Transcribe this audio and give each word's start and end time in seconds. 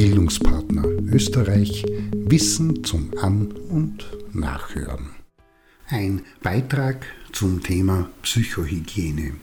Bildungspartner 0.00 0.86
Österreich 1.12 1.84
Wissen 2.14 2.84
zum 2.84 3.10
An- 3.20 3.52
und 3.52 4.06
Nachhören. 4.32 5.10
Ein 5.88 6.22
Beitrag 6.42 7.04
zum 7.32 7.62
Thema 7.62 8.08
Psychohygiene. 8.22 9.34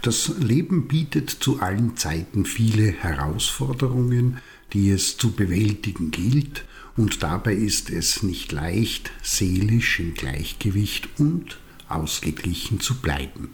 Das 0.00 0.32
Leben 0.38 0.88
bietet 0.88 1.28
zu 1.28 1.60
allen 1.60 1.94
Zeiten 1.98 2.46
viele 2.46 2.90
Herausforderungen, 2.90 4.38
die 4.72 4.88
es 4.88 5.18
zu 5.18 5.32
bewältigen 5.32 6.10
gilt, 6.10 6.64
und 6.96 7.22
dabei 7.22 7.52
ist 7.52 7.90
es 7.90 8.22
nicht 8.22 8.50
leicht, 8.50 9.10
seelisch 9.22 10.00
im 10.00 10.14
Gleichgewicht 10.14 11.10
und 11.18 11.58
ausgeglichen 11.90 12.80
zu 12.80 12.94
bleiben. 12.94 13.50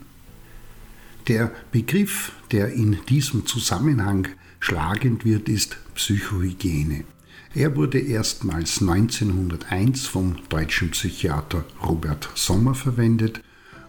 Der 1.26 1.50
Begriff, 1.72 2.30
der 2.52 2.72
in 2.74 2.96
diesem 3.08 3.44
Zusammenhang 3.44 4.28
schlagend 4.60 5.24
wird, 5.24 5.48
ist 5.48 5.76
Psychohygiene. 5.94 7.04
Er 7.54 7.76
wurde 7.76 7.98
erstmals 7.98 8.80
1901 8.80 10.06
vom 10.06 10.36
deutschen 10.48 10.90
Psychiater 10.90 11.64
Robert 11.82 12.28
Sommer 12.34 12.74
verwendet 12.74 13.40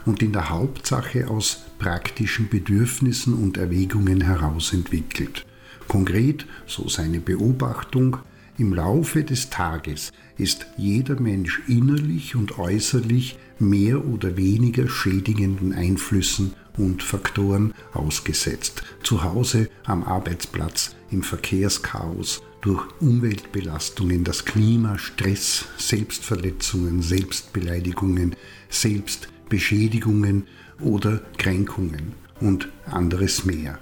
und 0.05 0.23
in 0.23 0.31
der 0.31 0.49
Hauptsache 0.49 1.27
aus 1.27 1.65
praktischen 1.77 2.49
Bedürfnissen 2.49 3.33
und 3.33 3.57
Erwägungen 3.57 4.21
heraus 4.21 4.73
entwickelt. 4.73 5.45
Konkret, 5.87 6.45
so 6.67 6.87
seine 6.87 7.19
Beobachtung, 7.19 8.17
im 8.59 8.73
Laufe 8.73 9.23
des 9.23 9.49
Tages 9.49 10.11
ist 10.37 10.67
jeder 10.77 11.19
Mensch 11.19 11.61
innerlich 11.67 12.35
und 12.35 12.59
äußerlich 12.59 13.37
mehr 13.57 14.05
oder 14.05 14.35
weniger 14.37 14.87
schädigenden 14.87 15.73
Einflüssen 15.73 16.53
und 16.77 17.01
Faktoren 17.01 17.73
ausgesetzt. 17.93 18.83
Zu 19.03 19.23
Hause, 19.23 19.69
am 19.85 20.03
Arbeitsplatz, 20.03 20.95
im 21.09 21.23
Verkehrschaos, 21.23 22.41
durch 22.61 22.85
Umweltbelastungen, 22.99 24.25
das 24.25 24.43
Klima, 24.43 24.97
Stress, 24.97 25.65
Selbstverletzungen, 25.77 27.01
Selbstbeleidigungen, 27.01 28.35
Selbstbeschädigungen 28.69 30.47
oder 30.81 31.21
Kränkungen 31.37 32.13
und 32.41 32.67
anderes 32.85 33.45
mehr. 33.45 33.79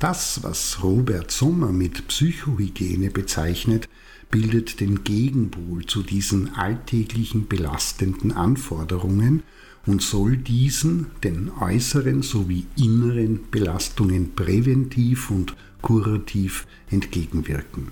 Das, 0.00 0.42
was 0.42 0.82
Robert 0.82 1.30
Sommer 1.30 1.72
mit 1.72 2.08
Psychohygiene 2.08 3.10
bezeichnet, 3.10 3.86
bildet 4.30 4.80
den 4.80 5.04
Gegenpol 5.04 5.84
zu 5.84 6.02
diesen 6.02 6.54
alltäglichen 6.54 7.48
belastenden 7.48 8.32
Anforderungen 8.32 9.42
und 9.84 10.00
soll 10.00 10.38
diesen, 10.38 11.08
den 11.22 11.50
äußeren 11.50 12.22
sowie 12.22 12.64
inneren 12.78 13.50
Belastungen 13.50 14.34
präventiv 14.34 15.30
und 15.30 15.54
kurativ 15.82 16.66
entgegenwirken. 16.88 17.88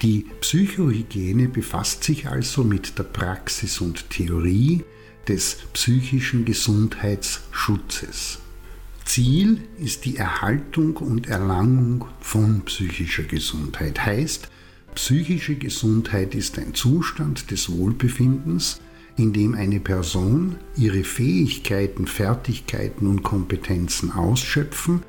Die 0.00 0.26
Psychohygiene 0.42 1.48
befasst 1.48 2.04
sich 2.04 2.28
also 2.28 2.62
mit 2.62 2.98
der 3.00 3.04
Praxis 3.04 3.80
und 3.80 4.10
Theorie 4.10 4.84
des 5.26 5.56
psychischen 5.72 6.44
Gesundheitsschutzes. 6.44 8.38
Ziel 9.04 9.62
ist 9.78 10.04
die 10.04 10.16
Erhaltung 10.16 10.96
und 10.96 11.28
Erlangung 11.28 12.06
von 12.20 12.62
psychischer 12.62 13.24
Gesundheit. 13.24 14.04
Heißt, 14.04 14.48
psychische 14.94 15.56
Gesundheit 15.56 16.34
ist 16.34 16.58
ein 16.58 16.74
Zustand 16.74 17.50
des 17.50 17.70
Wohlbefindens, 17.70 18.80
in 19.16 19.32
dem 19.32 19.54
eine 19.54 19.80
Person 19.80 20.56
ihre 20.76 21.04
Fähigkeiten, 21.04 22.06
Fertigkeiten 22.06 23.06
und 23.06 23.22
Kompetenzen 23.22 24.12
ausschöpfen, 24.12 25.02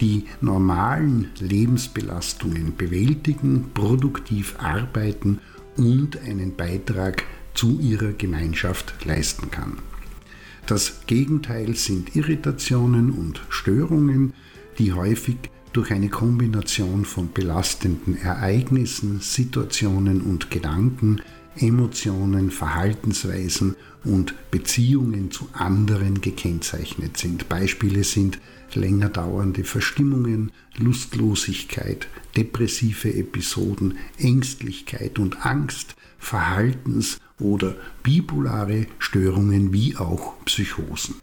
die 0.00 0.24
normalen 0.40 1.30
Lebensbelastungen 1.38 2.76
bewältigen, 2.76 3.70
produktiv 3.72 4.56
arbeiten 4.58 5.38
und 5.76 6.18
einen 6.20 6.54
Beitrag 6.54 7.24
zu 7.54 7.80
ihrer 7.80 8.12
Gemeinschaft 8.12 8.94
leisten 9.04 9.50
kann. 9.50 9.78
Das 10.66 11.06
Gegenteil 11.06 11.76
sind 11.76 12.16
Irritationen 12.16 13.12
und 13.12 13.40
Störungen, 13.50 14.32
die 14.78 14.92
häufig 14.92 15.36
durch 15.72 15.92
eine 15.92 16.08
Kombination 16.08 17.04
von 17.04 17.32
belastenden 17.32 18.16
Ereignissen, 18.16 19.20
Situationen 19.20 20.22
und 20.22 20.50
Gedanken 20.50 21.20
Emotionen, 21.58 22.50
Verhaltensweisen 22.50 23.76
und 24.04 24.34
Beziehungen 24.50 25.30
zu 25.30 25.48
anderen 25.52 26.20
gekennzeichnet 26.20 27.16
sind. 27.16 27.48
Beispiele 27.48 28.04
sind 28.04 28.38
länger 28.74 29.08
dauernde 29.08 29.64
Verstimmungen, 29.64 30.52
Lustlosigkeit, 30.76 32.08
depressive 32.36 33.14
Episoden, 33.14 33.98
Ängstlichkeit 34.18 35.18
und 35.18 35.46
Angst, 35.46 35.94
Verhaltens- 36.18 37.18
oder 37.40 37.76
bipolare 38.02 38.86
Störungen 38.98 39.72
wie 39.72 39.96
auch 39.96 40.34
Psychosen. 40.44 41.16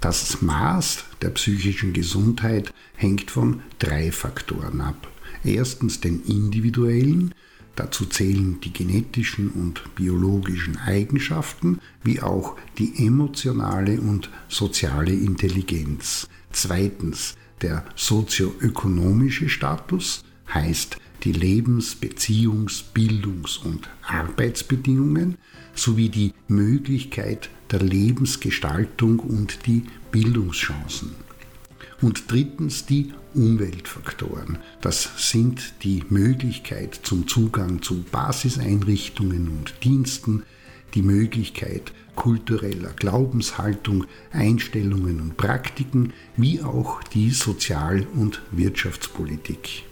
Das 0.00 0.42
Maß 0.42 1.04
der 1.22 1.30
psychischen 1.30 1.92
Gesundheit 1.92 2.72
hängt 2.94 3.30
von 3.30 3.62
drei 3.78 4.12
Faktoren 4.12 4.80
ab. 4.80 5.08
Erstens 5.44 6.00
den 6.00 6.22
individuellen, 6.24 7.34
Dazu 7.76 8.06
zählen 8.06 8.58
die 8.62 8.72
genetischen 8.72 9.50
und 9.50 9.94
biologischen 9.94 10.78
Eigenschaften 10.78 11.78
wie 12.02 12.22
auch 12.22 12.56
die 12.78 13.06
emotionale 13.06 14.00
und 14.00 14.30
soziale 14.48 15.12
Intelligenz. 15.12 16.26
Zweitens 16.52 17.36
der 17.60 17.84
sozioökonomische 17.94 19.50
Status 19.50 20.24
heißt 20.52 20.96
die 21.26 21.32
Lebens-, 21.32 21.96
Beziehungs-, 21.96 22.84
Bildungs- 22.94 23.58
und 23.58 23.88
Arbeitsbedingungen 24.06 25.38
sowie 25.74 26.08
die 26.08 26.32
Möglichkeit 26.46 27.50
der 27.72 27.82
Lebensgestaltung 27.82 29.18
und 29.18 29.66
die 29.66 29.82
Bildungschancen. 30.12 31.10
Und 32.00 32.30
drittens 32.30 32.86
die 32.86 33.12
Umweltfaktoren. 33.34 34.58
Das 34.80 35.10
sind 35.30 35.74
die 35.82 36.04
Möglichkeit 36.10 37.00
zum 37.02 37.26
Zugang 37.26 37.82
zu 37.82 38.04
Basiseinrichtungen 38.04 39.48
und 39.48 39.74
Diensten, 39.82 40.44
die 40.94 41.02
Möglichkeit 41.02 41.92
kultureller 42.14 42.90
Glaubenshaltung, 42.90 44.06
Einstellungen 44.30 45.20
und 45.20 45.36
Praktiken, 45.36 46.12
wie 46.36 46.62
auch 46.62 47.02
die 47.02 47.30
Sozial- 47.30 48.06
und 48.14 48.42
Wirtschaftspolitik. 48.52 49.86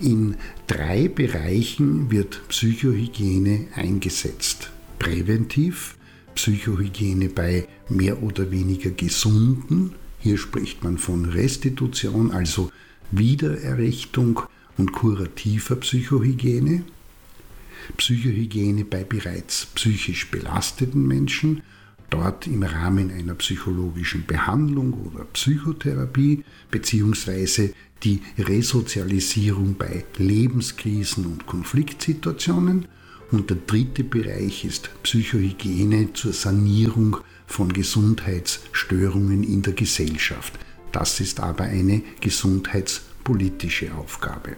In 0.00 0.36
drei 0.66 1.08
Bereichen 1.08 2.10
wird 2.10 2.40
Psychohygiene 2.48 3.66
eingesetzt. 3.74 4.70
Präventiv, 4.98 5.96
Psychohygiene 6.34 7.28
bei 7.28 7.68
mehr 7.90 8.22
oder 8.22 8.50
weniger 8.50 8.90
gesunden, 8.90 9.92
hier 10.18 10.38
spricht 10.38 10.84
man 10.84 10.96
von 10.96 11.26
Restitution, 11.26 12.30
also 12.30 12.70
Wiedererrichtung 13.10 14.40
und 14.78 14.92
kurativer 14.92 15.76
Psychohygiene. 15.76 16.84
Psychohygiene 17.96 18.84
bei 18.84 19.04
bereits 19.04 19.66
psychisch 19.74 20.30
belasteten 20.30 21.06
Menschen, 21.06 21.62
dort 22.10 22.46
im 22.46 22.62
Rahmen 22.62 23.10
einer 23.10 23.34
psychologischen 23.34 24.26
Behandlung 24.26 24.92
oder 24.92 25.24
Psychotherapie, 25.24 26.44
beziehungsweise 26.70 27.72
die 28.02 28.20
Resozialisierung 28.38 29.76
bei 29.76 30.04
Lebenskrisen 30.18 31.26
und 31.26 31.46
Konfliktsituationen. 31.46 32.88
Und 33.30 33.50
der 33.50 33.58
dritte 33.66 34.02
Bereich 34.02 34.64
ist 34.64 34.90
Psychohygiene 35.02 36.12
zur 36.12 36.32
Sanierung 36.32 37.18
von 37.46 37.72
Gesundheitsstörungen 37.72 39.44
in 39.44 39.62
der 39.62 39.74
Gesellschaft. 39.74 40.58
Das 40.92 41.20
ist 41.20 41.38
aber 41.38 41.64
eine 41.64 42.02
gesundheitspolitische 42.20 43.94
Aufgabe. 43.94 44.56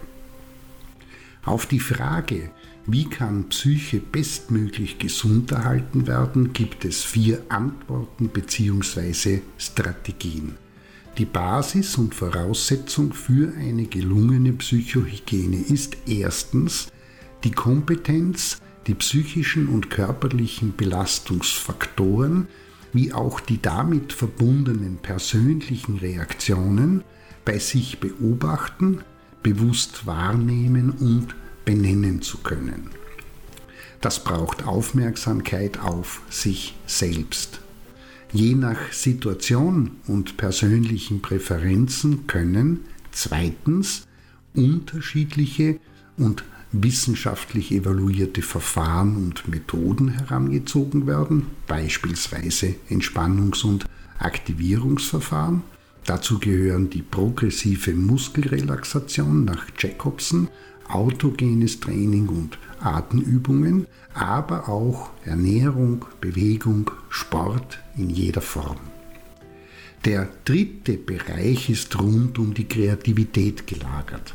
Auf 1.45 1.67
die 1.67 1.81
Frage, 1.81 2.51
wie 2.87 3.05
kann 3.05 3.49
Psyche 3.49 4.01
bestmöglich 4.01 4.99
gesund 4.99 5.53
erhalten 5.53 6.07
werden, 6.07 6.53
gibt 6.53 6.85
es 6.85 7.03
vier 7.03 7.43
Antworten 7.49 8.29
bzw. 8.29 9.41
Strategien. 9.57 10.57
Die 11.19 11.27
Basis 11.27 11.97
und 11.97 12.15
Voraussetzung 12.15 13.13
für 13.13 13.53
eine 13.57 13.87
gelungene 13.87 14.53
Psychohygiene 14.55 15.59
ist 15.59 15.97
erstens 16.07 16.89
die 17.45 17.51
Kompetenz, 17.53 18.61
die 18.87 18.95
psychischen 18.95 19.69
und 19.69 19.91
körperlichen 19.91 20.75
Belastungsfaktoren 20.77 22.49
wie 22.93 23.13
auch 23.13 23.41
die 23.41 23.61
damit 23.61 24.13
verbundenen 24.13 24.99
persönlichen 24.99 25.99
Reaktionen 25.99 27.03
bei 27.45 27.59
sich 27.59 28.01
beobachten, 28.01 29.01
bewusst 29.43 30.07
wahrnehmen 30.07 30.91
und 30.91 31.35
benennen 31.65 32.23
zu 32.23 32.39
können. 32.39 32.91
Das 34.01 34.25
braucht 34.25 34.67
Aufmerksamkeit 34.67 35.79
auf 35.79 36.23
sich 36.29 36.75
selbst. 36.87 37.61
Je 38.33 38.55
nach 38.55 38.93
Situation 38.93 39.93
und 40.07 40.37
persönlichen 40.37 41.23
Präferenzen 41.23 42.27
können 42.27 42.81
zweitens 43.13 44.07
unterschiedliche 44.55 45.79
und 46.17 46.45
wissenschaftlich 46.73 47.71
evaluierte 47.71 48.43
Verfahren 48.43 49.17
und 49.17 49.47
Methoden 49.49 50.09
herangezogen 50.09 51.07
werden, 51.07 51.47
beispielsweise 51.67 52.75
Entspannungs- 52.91 53.65
und 53.65 53.85
Aktivierungsverfahren. 54.19 55.63
Dazu 56.07 56.39
gehören 56.39 56.91
die 56.91 57.03
progressive 57.03 57.93
Muskelrelaxation 57.93 59.45
nach 59.45 59.67
Jacobson, 59.79 60.49
autogenes 60.95 61.81
Training 61.81 62.29
und 62.29 62.59
Atemübungen, 62.81 63.87
aber 64.15 64.69
auch 64.69 65.11
Ernährung, 65.25 66.05
Bewegung, 66.21 66.91
Sport 67.09 67.79
in 67.97 68.11
jeder 68.11 68.41
Form. 68.41 68.79
Der 70.05 70.29
dritte 70.45 70.95
Bereich 70.95 71.71
ist 71.71 71.99
rund 72.01 72.39
um 72.39 72.55
die 72.55 72.67
Kreativität 72.67 73.67
gelagert. 73.67 74.35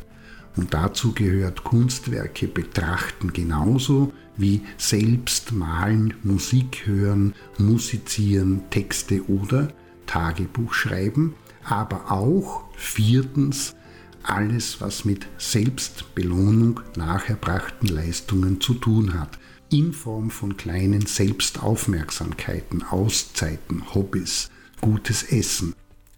Und 0.55 0.73
dazu 0.73 1.13
gehört 1.13 1.63
Kunstwerke 1.63 2.47
betrachten 2.47 3.31
genauso 3.33 4.13
wie 4.37 4.61
selbst 4.77 5.51
malen, 5.51 6.13
Musik 6.23 6.83
hören, 6.85 7.33
musizieren, 7.57 8.61
Texte 8.69 9.23
oder 9.29 9.67
Tagebuch 10.05 10.73
schreiben, 10.73 11.35
aber 11.63 12.11
auch 12.11 12.63
viertens 12.75 13.75
alles, 14.23 14.81
was 14.81 15.05
mit 15.05 15.27
Selbstbelohnung 15.37 16.81
nach 16.95 17.29
erbrachten 17.29 17.87
Leistungen 17.87 18.61
zu 18.61 18.73
tun 18.75 19.13
hat, 19.19 19.37
in 19.69 19.93
Form 19.93 20.29
von 20.29 20.57
kleinen 20.57 21.05
Selbstaufmerksamkeiten, 21.05 22.83
Auszeiten, 22.83 23.93
Hobbys, 23.93 24.49
gutes 24.81 25.23
Essen, 25.23 25.73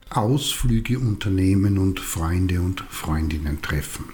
Ausflüge 0.09 0.99
unternehmen 0.99 1.77
und 1.77 1.99
Freunde 1.99 2.61
und 2.61 2.81
Freundinnen 2.81 3.61
treffen. 3.61 4.05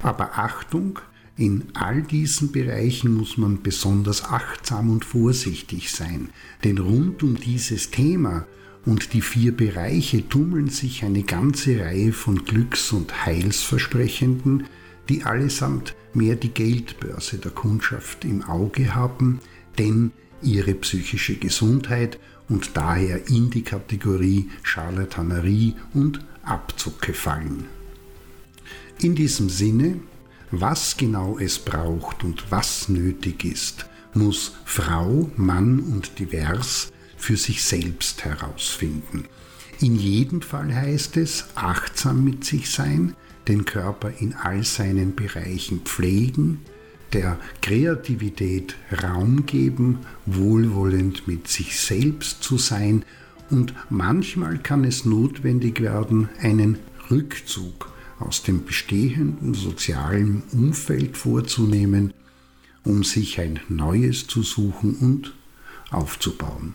Aber 0.00 0.38
Achtung, 0.38 0.98
in 1.36 1.64
all 1.74 2.02
diesen 2.02 2.52
Bereichen 2.52 3.14
muss 3.14 3.36
man 3.36 3.62
besonders 3.62 4.24
achtsam 4.24 4.90
und 4.90 5.04
vorsichtig 5.04 5.90
sein, 5.90 6.30
denn 6.62 6.78
rund 6.78 7.22
um 7.22 7.36
dieses 7.36 7.90
Thema 7.90 8.46
und 8.86 9.12
die 9.12 9.22
vier 9.22 9.56
Bereiche 9.56 10.28
tummeln 10.28 10.68
sich 10.68 11.04
eine 11.04 11.22
ganze 11.22 11.80
Reihe 11.80 12.12
von 12.12 12.44
Glücks- 12.44 12.92
und 12.92 13.24
Heilsversprechenden, 13.24 14.64
die 15.08 15.24
allesamt 15.24 15.94
mehr 16.12 16.36
die 16.36 16.50
Geldbörse 16.50 17.38
der 17.38 17.50
Kundschaft 17.50 18.24
im 18.24 18.42
Auge 18.42 18.94
haben, 18.94 19.40
denn 19.78 20.12
ihre 20.42 20.74
psychische 20.74 21.36
Gesundheit 21.36 22.18
und 22.48 22.76
daher 22.76 23.28
in 23.28 23.50
die 23.50 23.62
Kategorie 23.62 24.50
Charlatanerie 24.62 25.74
und 25.94 26.20
Abzucke 26.42 27.14
fallen. 27.14 27.64
In 29.00 29.14
diesem 29.14 29.48
Sinne, 29.48 30.00
was 30.50 30.96
genau 30.96 31.38
es 31.38 31.58
braucht 31.58 32.22
und 32.22 32.50
was 32.50 32.88
nötig 32.88 33.44
ist, 33.44 33.86
muss 34.12 34.52
Frau, 34.64 35.30
Mann 35.36 35.80
und 35.80 36.18
divers 36.18 36.92
für 37.24 37.38
sich 37.38 37.64
selbst 37.64 38.26
herausfinden. 38.26 39.24
In 39.80 39.96
jedem 39.96 40.42
Fall 40.42 40.74
heißt 40.74 41.16
es, 41.16 41.46
achtsam 41.54 42.22
mit 42.22 42.44
sich 42.44 42.70
sein, 42.70 43.14
den 43.48 43.64
Körper 43.64 44.12
in 44.18 44.34
all 44.34 44.62
seinen 44.62 45.14
Bereichen 45.14 45.80
pflegen, 45.80 46.60
der 47.14 47.38
Kreativität 47.62 48.76
Raum 49.02 49.46
geben, 49.46 50.00
wohlwollend 50.26 51.26
mit 51.26 51.48
sich 51.48 51.80
selbst 51.80 52.42
zu 52.42 52.58
sein 52.58 53.06
und 53.48 53.72
manchmal 53.88 54.58
kann 54.58 54.84
es 54.84 55.06
notwendig 55.06 55.80
werden, 55.80 56.28
einen 56.42 56.78
Rückzug 57.10 57.90
aus 58.18 58.42
dem 58.42 58.66
bestehenden 58.66 59.54
sozialen 59.54 60.42
Umfeld 60.52 61.16
vorzunehmen, 61.16 62.12
um 62.84 63.02
sich 63.02 63.40
ein 63.40 63.60
neues 63.70 64.26
zu 64.26 64.42
suchen 64.42 64.96
und 64.96 65.34
aufzubauen. 65.90 66.74